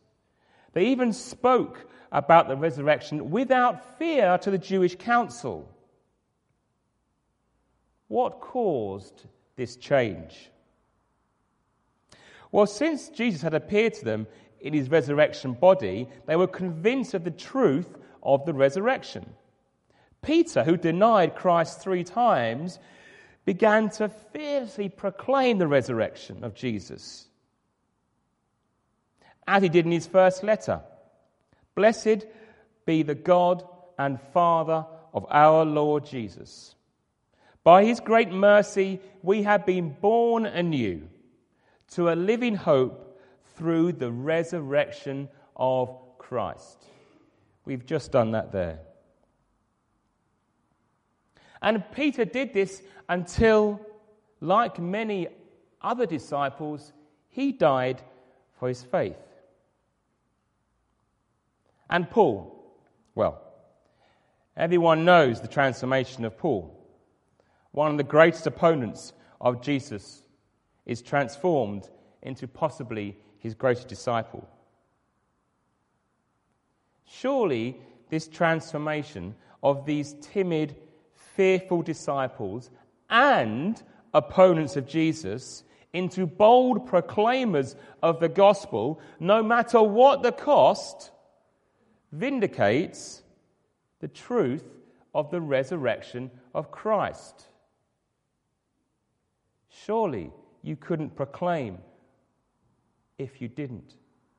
They 0.74 0.86
even 0.86 1.12
spoke 1.12 1.88
about 2.12 2.48
the 2.48 2.56
resurrection 2.56 3.30
without 3.30 3.98
fear 3.98 4.38
to 4.38 4.50
the 4.50 4.58
Jewish 4.58 4.96
council. 4.96 5.68
What 8.08 8.40
caused 8.40 9.26
this 9.56 9.76
change? 9.76 10.50
Well, 12.52 12.66
since 12.66 13.08
Jesus 13.08 13.40
had 13.40 13.54
appeared 13.54 13.94
to 13.94 14.04
them 14.04 14.26
in 14.60 14.74
his 14.74 14.90
resurrection 14.90 15.54
body, 15.54 16.08
they 16.26 16.36
were 16.36 16.48
convinced 16.48 17.14
of 17.14 17.24
the 17.24 17.30
truth 17.30 17.96
of 18.22 18.44
the 18.46 18.54
resurrection. 18.54 19.34
Peter, 20.22 20.64
who 20.64 20.76
denied 20.76 21.36
Christ 21.36 21.80
three 21.80 22.04
times, 22.04 22.78
began 23.44 23.90
to 23.90 24.08
fiercely 24.08 24.88
proclaim 24.88 25.58
the 25.58 25.66
resurrection 25.66 26.44
of 26.44 26.54
Jesus. 26.54 27.26
As 29.46 29.62
he 29.62 29.68
did 29.68 29.86
in 29.86 29.92
his 29.92 30.06
first 30.06 30.42
letter 30.42 30.82
Blessed 31.74 32.26
be 32.84 33.02
the 33.02 33.14
God 33.14 33.66
and 33.98 34.20
Father 34.34 34.84
of 35.14 35.26
our 35.30 35.64
Lord 35.64 36.04
Jesus. 36.04 36.74
By 37.62 37.84
his 37.84 38.00
great 38.00 38.30
mercy, 38.30 39.00
we 39.22 39.42
have 39.44 39.66
been 39.66 39.96
born 40.00 40.46
anew 40.46 41.08
to 41.92 42.10
a 42.10 42.14
living 42.14 42.54
hope 42.54 43.18
through 43.56 43.92
the 43.92 44.10
resurrection 44.10 45.28
of 45.56 45.96
Christ. 46.18 46.84
We've 47.70 47.86
just 47.86 48.10
done 48.10 48.32
that 48.32 48.50
there. 48.50 48.80
And 51.62 51.84
Peter 51.92 52.24
did 52.24 52.52
this 52.52 52.82
until, 53.08 53.80
like 54.40 54.80
many 54.80 55.28
other 55.80 56.04
disciples, 56.04 56.92
he 57.28 57.52
died 57.52 58.02
for 58.58 58.66
his 58.66 58.82
faith. 58.82 59.22
And 61.88 62.10
Paul, 62.10 62.60
well, 63.14 63.40
everyone 64.56 65.04
knows 65.04 65.40
the 65.40 65.46
transformation 65.46 66.24
of 66.24 66.36
Paul. 66.36 66.76
One 67.70 67.92
of 67.92 67.98
the 67.98 68.02
greatest 68.02 68.48
opponents 68.48 69.12
of 69.40 69.62
Jesus 69.62 70.24
is 70.86 71.02
transformed 71.02 71.88
into 72.20 72.48
possibly 72.48 73.16
his 73.38 73.54
greatest 73.54 73.86
disciple. 73.86 74.48
Surely, 77.12 77.76
this 78.08 78.28
transformation 78.28 79.34
of 79.62 79.84
these 79.84 80.14
timid, 80.20 80.76
fearful 81.34 81.82
disciples 81.82 82.70
and 83.08 83.82
opponents 84.14 84.76
of 84.76 84.86
Jesus 84.86 85.64
into 85.92 86.24
bold 86.24 86.86
proclaimers 86.86 87.74
of 88.00 88.20
the 88.20 88.28
gospel, 88.28 89.00
no 89.18 89.42
matter 89.42 89.82
what 89.82 90.22
the 90.22 90.30
cost, 90.30 91.10
vindicates 92.12 93.22
the 93.98 94.08
truth 94.08 94.64
of 95.12 95.32
the 95.32 95.40
resurrection 95.40 96.30
of 96.54 96.70
Christ. 96.70 97.48
Surely 99.68 100.30
you 100.62 100.76
couldn't 100.76 101.16
proclaim 101.16 101.78
if 103.18 103.40
you 103.42 103.48
didn't 103.48 103.96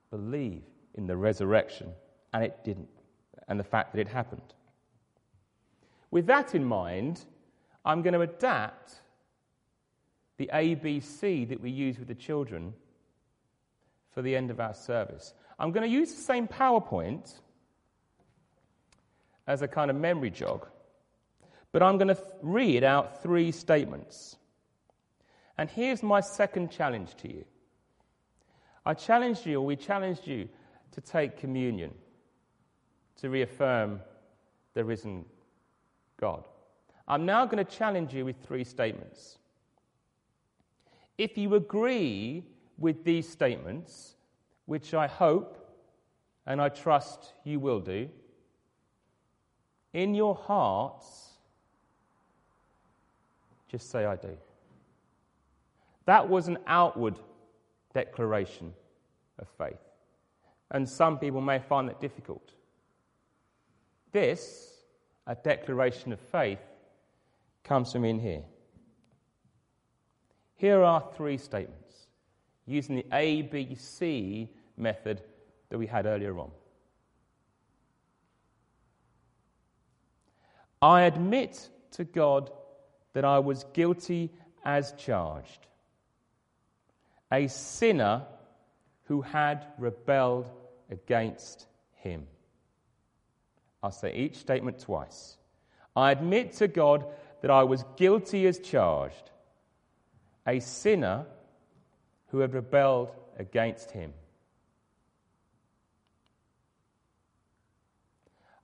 believe 0.09 0.63
in 0.95 1.05
the 1.05 1.17
resurrection, 1.17 1.91
and 2.33 2.43
it 2.43 2.63
didn't, 2.63 2.89
and 3.47 3.59
the 3.59 3.63
fact 3.63 3.93
that 3.93 3.99
it 3.99 4.07
happened. 4.07 4.53
With 6.11 6.27
that 6.27 6.55
in 6.55 6.63
mind, 6.63 7.25
I'm 7.85 8.01
going 8.01 8.13
to 8.13 8.21
adapt 8.21 8.95
the 10.37 10.49
ABC 10.53 11.47
that 11.49 11.61
we 11.61 11.71
use 11.71 11.97
with 11.97 12.07
the 12.07 12.15
children 12.15 12.73
for 14.13 14.21
the 14.21 14.35
end 14.35 14.51
of 14.51 14.59
our 14.59 14.73
service. 14.73 15.33
I'm 15.59 15.71
going 15.71 15.87
to 15.87 15.93
use 15.93 16.13
the 16.13 16.21
same 16.21 16.47
PowerPoint 16.47 17.39
as 19.47 19.61
a 19.61 19.67
kind 19.67 19.89
of 19.89 19.97
memory 19.97 20.29
jog, 20.29 20.67
but 21.71 21.81
I'm 21.81 21.97
going 21.97 22.09
to 22.09 22.21
read 22.41 22.83
out 22.83 23.21
three 23.23 23.51
statements. 23.51 24.35
And 25.57 25.69
here's 25.69 26.01
my 26.01 26.21
second 26.21 26.71
challenge 26.71 27.15
to 27.17 27.31
you. 27.31 27.45
I 28.85 28.95
challenged 28.95 29.45
you, 29.45 29.59
or 29.59 29.65
we 29.65 29.75
challenged 29.75 30.27
you, 30.27 30.49
to 30.93 31.01
take 31.01 31.37
communion 31.37 31.93
to 33.17 33.29
reaffirm 33.29 33.99
the 34.73 34.83
risen 34.83 35.25
God. 36.17 36.47
I'm 37.07 37.25
now 37.25 37.45
going 37.45 37.63
to 37.63 37.69
challenge 37.69 38.13
you 38.13 38.25
with 38.25 38.37
three 38.45 38.63
statements. 38.63 39.37
If 41.17 41.37
you 41.37 41.55
agree 41.55 42.43
with 42.77 43.03
these 43.03 43.27
statements, 43.27 44.15
which 44.65 44.93
I 44.93 45.07
hope 45.07 45.57
and 46.45 46.61
I 46.61 46.69
trust 46.69 47.33
you 47.43 47.59
will 47.59 47.79
do, 47.79 48.09
in 49.93 50.15
your 50.15 50.35
hearts, 50.35 51.31
just 53.67 53.89
say, 53.89 54.05
I 54.05 54.15
do. 54.15 54.37
That 56.05 56.27
was 56.27 56.47
an 56.47 56.57
outward 56.65 57.19
declaration 57.93 58.73
of 59.37 59.47
faith. 59.57 59.79
And 60.71 60.87
some 60.87 61.19
people 61.19 61.41
may 61.41 61.59
find 61.59 61.89
that 61.89 61.99
difficult. 61.99 62.53
This, 64.11 64.73
a 65.25 65.35
declaration 65.35 66.11
of 66.11 66.19
faith, 66.19 66.59
comes 67.63 67.91
from 67.91 68.05
in 68.05 68.19
here. 68.19 68.43
Here 70.55 70.83
are 70.83 71.03
three 71.15 71.37
statements 71.37 72.07
using 72.65 72.95
the 72.95 73.05
ABC 73.11 74.49
method 74.77 75.21
that 75.69 75.77
we 75.77 75.87
had 75.87 76.05
earlier 76.05 76.37
on. 76.37 76.51
I 80.81 81.01
admit 81.01 81.69
to 81.91 82.03
God 82.03 82.51
that 83.13 83.25
I 83.25 83.39
was 83.39 83.65
guilty 83.73 84.31
as 84.63 84.93
charged, 84.93 85.67
a 87.31 87.47
sinner 87.47 88.23
who 89.05 89.21
had 89.21 89.65
rebelled 89.77 90.49
against 90.89 91.67
him. 91.95 92.27
I'll 93.83 93.91
say 93.91 94.13
each 94.13 94.37
statement 94.37 94.79
twice. 94.79 95.37
I 95.95 96.11
admit 96.11 96.53
to 96.53 96.67
God 96.67 97.05
that 97.41 97.51
I 97.51 97.63
was 97.63 97.83
guilty 97.97 98.45
as 98.47 98.59
charged, 98.59 99.31
a 100.47 100.59
sinner 100.59 101.25
who 102.27 102.39
had 102.39 102.53
rebelled 102.53 103.11
against 103.37 103.91
him. 103.91 104.13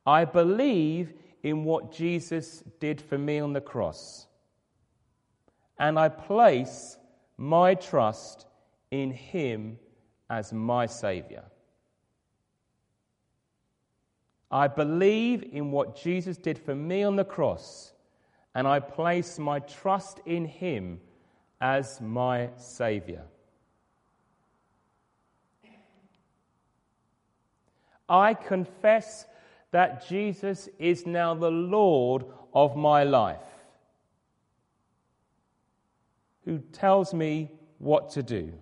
I 0.06 0.24
believe 0.24 1.12
in 1.44 1.66
what 1.66 1.92
Jesus 1.92 2.64
did 2.80 3.02
for 3.02 3.18
me 3.18 3.40
on 3.40 3.54
the 3.54 3.62
cross. 3.62 4.28
And 5.78 6.00
I 6.00 6.10
place 6.10 6.98
my 7.38 7.76
trust 7.76 8.48
in 8.90 9.12
Him 9.12 9.78
as 10.30 10.52
my 10.54 10.86
Savior. 10.86 11.44
I 14.50 14.68
believe 14.68 15.44
in 15.52 15.72
what 15.72 15.96
Jesus 15.96 16.38
did 16.38 16.58
for 16.58 16.76
me 16.76 17.04
on 17.04 17.16
the 17.16 17.26
cross, 17.26 17.94
and 18.56 18.68
I 18.68 18.80
place 18.80 19.38
my 19.38 19.60
trust 19.60 20.22
in 20.26 20.46
Him 20.46 21.02
as 21.60 22.00
my 22.00 22.50
Savior. 22.56 23.24
I 28.10 28.34
confess 28.34 29.26
that 29.72 30.08
Jesus 30.08 30.70
is 30.80 31.06
now 31.06 31.34
the 31.34 31.52
Lord 31.52 32.26
of 32.54 32.78
my 32.78 33.04
life, 33.04 33.42
who 36.46 36.60
tells 36.72 37.14
me 37.14 37.52
what 37.80 38.10
to 38.12 38.24
do. 38.24 38.54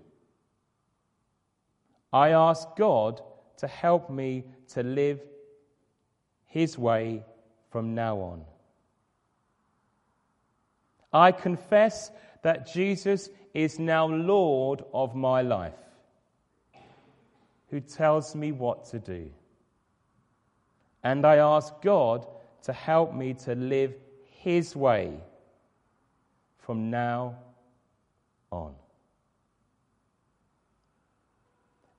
I 2.12 2.30
ask 2.30 2.67
God 2.76 3.21
to 3.58 3.67
help 3.67 4.10
me 4.10 4.45
to 4.69 4.82
live 4.82 5.21
His 6.56 6.78
way 6.78 7.22
from 7.70 7.96
now 7.96 8.15
on. 8.15 8.46
I 11.12 11.34
confess 11.34 12.12
that 12.44 12.65
Jesus 12.74 13.30
is 13.54 13.78
now 13.78 14.06
Lord 14.06 14.82
of 14.94 15.15
my 15.15 15.41
life, 15.41 15.74
who 17.70 17.82
tells 17.82 18.36
me 18.36 18.54
what 18.54 18.86
to 18.91 19.00
do. 19.00 19.30
And 21.04 21.26
I 21.26 21.36
ask 21.39 21.74
God 21.82 22.26
to 22.63 22.72
help 22.72 23.13
me 23.13 23.34
to 23.44 23.54
live 23.54 23.94
His 24.39 24.78
way 24.78 25.20
from 26.60 26.89
now 26.89 27.36
on. 28.50 28.76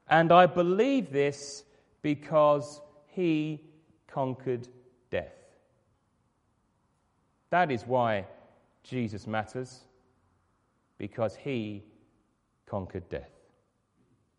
And 0.08 0.32
I 0.32 0.46
believe 0.46 1.12
this 1.12 1.62
because 2.00 2.80
He 3.08 3.60
conquered 4.16 4.66
death. 5.10 5.36
That 7.50 7.70
is 7.70 7.82
why 7.86 8.24
Jesus 8.82 9.26
matters, 9.26 9.80
because 10.96 11.36
He 11.36 11.84
conquered 12.64 13.06
death. 13.10 13.35